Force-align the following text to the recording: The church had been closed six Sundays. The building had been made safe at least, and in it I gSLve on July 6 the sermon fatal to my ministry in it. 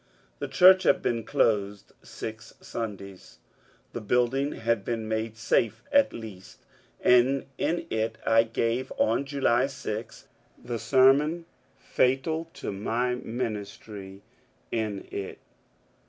The 0.39 0.47
church 0.47 0.81
had 0.81 1.03
been 1.03 1.23
closed 1.25 1.93
six 2.01 2.55
Sundays. 2.59 3.37
The 3.93 4.01
building 4.01 4.53
had 4.53 4.83
been 4.83 5.07
made 5.07 5.37
safe 5.37 5.83
at 5.91 6.11
least, 6.11 6.65
and 7.01 7.45
in 7.59 7.85
it 7.91 8.17
I 8.25 8.45
gSLve 8.45 8.91
on 8.99 9.25
July 9.25 9.67
6 9.67 10.25
the 10.57 10.79
sermon 10.79 11.45
fatal 11.77 12.49
to 12.55 12.71
my 12.71 13.13
ministry 13.13 14.23
in 14.71 15.07
it. 15.11 15.37